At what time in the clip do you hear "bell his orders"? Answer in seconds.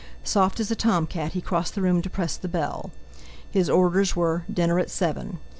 2.47-4.15